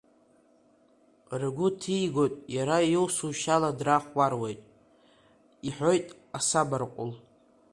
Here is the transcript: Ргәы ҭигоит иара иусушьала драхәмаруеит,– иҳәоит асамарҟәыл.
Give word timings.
Ргәы 1.41 1.67
ҭигоит 1.79 2.35
иара 2.55 2.77
иусушьала 2.93 3.69
драхәмаруеит,– 3.79 4.61
иҳәоит 5.67 6.07
асамарҟәыл. 6.37 7.11